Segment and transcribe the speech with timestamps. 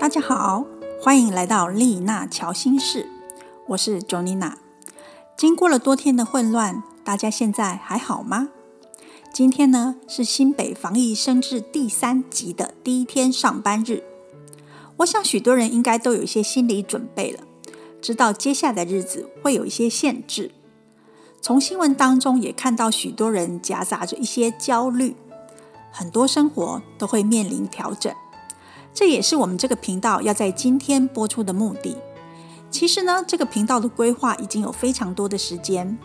[0.00, 0.64] 大家好，
[0.98, 3.06] 欢迎来到丽娜乔心事，
[3.66, 4.54] 我是 Jonina。
[5.36, 8.48] 经过了多天的混乱，大家现在还好吗？
[9.30, 14.02] 今天呢是新北防疫升至第三级的第一天上班日，
[14.96, 17.40] 我想许多人应该都有一些心理准备了，
[18.00, 20.50] 知道接下来的日子会有一些限制。
[21.42, 25.14] 从新闻当中也看到许多人夹杂着一些焦虑，
[25.92, 28.10] 很多生活都会面临调整。
[28.92, 31.96] 这也是我们这个频道要在今天播出的目的。
[32.70, 35.98] 其实呢，这个频道的规划已经有非常多的时间，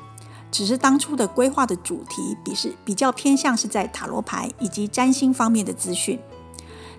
[0.52, 6.20] 只是当初的规划的主题比是比较偏向是在塔罗牌以及占星方面的资讯。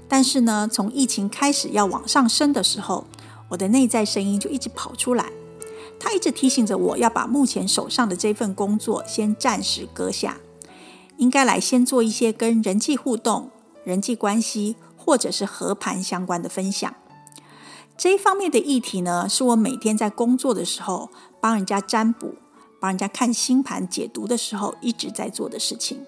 [0.08, 3.06] 但是呢，从疫情开始要往上升的时候，
[3.48, 5.30] 我的内在声音就一直跑出来，
[5.98, 10.36] 它一直提醒着我要把目前手上的这份工作先暂时搁下，
[11.16, 13.50] 应该来先做一些跟人际互动、
[13.82, 14.76] 人际关系。
[15.06, 16.92] 或者是和盘相关的分享，
[17.96, 21.08] 这一方面的议题呢，是我每天在工作的时候
[21.40, 22.34] 帮人家占卜、
[22.80, 26.04] 帮人家看星盘解读的时候一直在做的事情。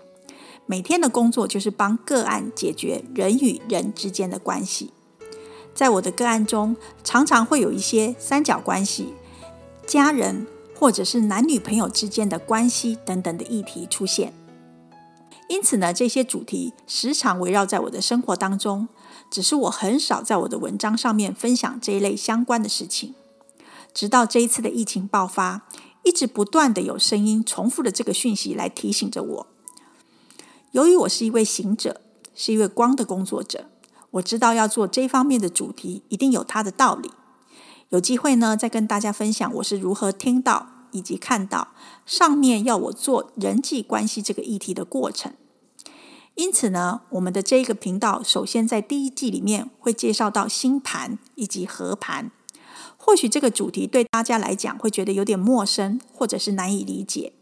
[0.67, 4.93] 每天的工作就是帮个案解决人与人之间的关系。
[5.73, 9.15] 在我的个案中，常常会有一些三角关系、
[9.87, 14.35] 家人或者是男女朋友之间的关系等等的议题出现。
[15.49, 18.89] 因此呢，这些主题时常围绕在我的生活当中，
[19.31, 23.15] 只是我很少在我的文章上面分享这一类相关的事情。
[23.95, 25.67] 直到这一次的疫情爆发，
[26.05, 29.47] 一直不断的有声音重复的这个讯息来提醒着我。
[30.73, 32.03] 由于我是一位行者，
[32.35, 33.71] 是一位光的工作者，
[34.13, 37.11] 我知道要做这方面的主题一定有它的道理。
[37.89, 40.78] 有机会呢，再跟大家分享我是如何听到。
[40.91, 41.69] 以及看到
[42.07, 45.33] 上面要我做人际关系这个议题的过程，
[46.35, 52.31] 因此呢，我们的这一个频道首先在第一季里面会介绍到星盘以及合盘。
[52.97, 57.33] 或许这个主题对大家来讲会觉得有点陌生，或者是难以理解，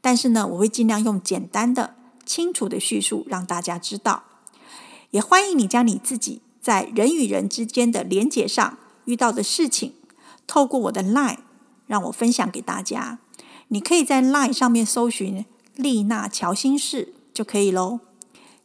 [0.00, 1.94] 但是呢，我会尽量用简单的、
[2.26, 4.24] 清楚的叙述让大家知道。
[5.10, 9.94] 也欢迎你将你自己在人与人之间的连结上遇到的事情，
[10.46, 11.38] 透过我的 LINE。
[11.86, 13.18] 让我分享给大家，
[13.68, 15.44] 你可以在 LINE 上面搜寻
[15.76, 18.00] “丽娜乔心事”就可以喽。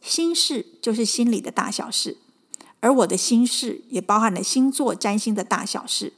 [0.00, 2.16] 心事就是心里的大小事，
[2.80, 6.14] 而我的心事也包含了星座占星的大小事。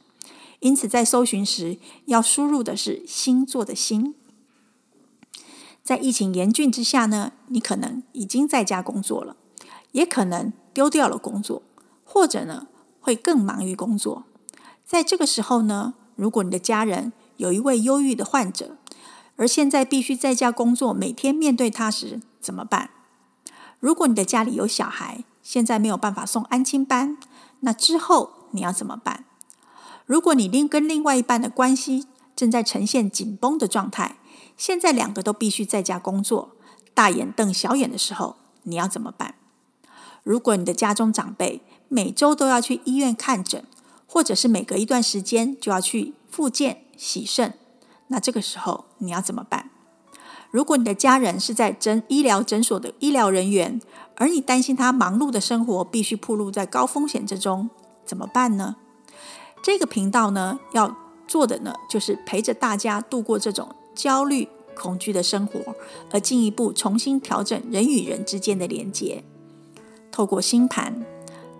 [0.59, 4.15] 因此，在搜寻时要输入的是星座的“星”。
[5.83, 9.35] 在疫情严峻之下呢，你可能已经在家工作了，
[9.91, 11.61] 也可能丢掉了工作，
[12.05, 12.67] 或者呢
[13.01, 14.23] 会更忙于工作。
[14.85, 15.95] 在这个时候呢。
[16.15, 18.77] 如果你的家人有一位忧郁的患者，
[19.35, 22.91] 而现在必须在家工作，每天面对他时怎么办？
[23.79, 27.17] 如果你的家里有小孩，现在没有办法送安亲班，
[27.61, 29.25] 那之后你要怎么办？
[30.05, 34.17] 如果你另跟另外一半的关系正在呈现紧绷的状态，
[34.55, 36.55] 现在两个都必须在家工作，
[36.93, 39.35] 大眼瞪小眼的时候，你要怎么办？
[40.23, 43.65] 如果你的家中长辈每周都要去医院看诊，
[44.13, 47.55] 或者是每隔一段时间就要去复健洗肾，
[48.09, 49.71] 那这个时候你要怎么办？
[50.51, 53.81] 如果你的家人是在诊医疗诊所的医疗人员，
[54.17, 57.71] 而你担心他忙碌的生活必须暴露在高风险之中，
[58.05, 58.75] 怎么办呢？
[59.63, 60.95] 这个频道呢要
[61.27, 65.75] 做的呢，就是陪着大家度过这种焦虑、恐惧的生活，
[66.11, 69.23] 而进一步重新调整人与人之间的连接，
[70.11, 71.03] 透过星盘。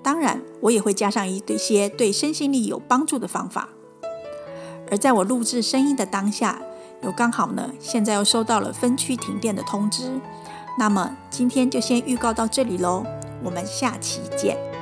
[0.03, 3.69] 当然，我也会加上一对些对身心力有帮助的方法。
[4.91, 6.61] 而在我录制声音的当下，
[7.01, 10.19] 又刚好呢，现在又收到了分区停电的通知。
[10.77, 13.05] 那么今天就先预告到这里喽，
[13.43, 14.72] 我们下期见。